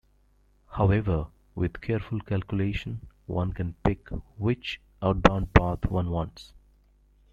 However, 0.71 1.27
with 1.53 1.79
careful 1.79 2.21
calculation, 2.21 3.05
one 3.27 3.53
can 3.53 3.75
pick 3.85 4.09
"which" 4.39 4.81
outbound 4.99 5.53
path 5.53 5.91
one 5.91 6.09
wants. 6.09 6.53